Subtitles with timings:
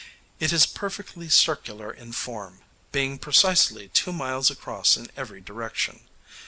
[0.39, 2.61] It is perfectly circular in form,
[2.91, 6.07] being precisely two miles across in every direction.